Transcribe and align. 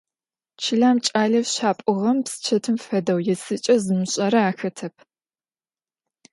Çılem 0.61 0.97
ç'aleu 1.05 1.45
şap'uğem 1.53 2.17
psıçetım 2.25 2.77
fedeu 2.85 3.19
yêsıç'e 3.27 3.75
zımış'ere 3.85 4.41
axetep. 4.49 4.95